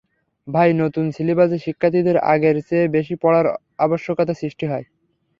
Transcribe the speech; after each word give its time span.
তাই 0.47 0.71
নতুন 0.81 1.05
সিলেবাসে 1.15 1.57
শিক্ষার্থীদের 1.65 2.17
আগের 2.33 2.55
চেয়ে 2.67 2.85
বেশি 2.95 3.15
পড়ার 3.23 3.45
আবশ্যকতা 3.79 4.33
সৃষ্টি 4.33 4.65
হয়। 4.67 4.85